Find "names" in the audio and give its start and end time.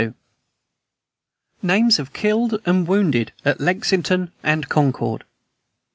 1.61-1.99